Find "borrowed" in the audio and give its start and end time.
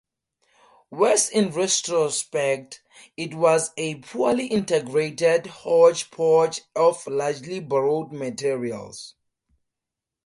7.59-8.11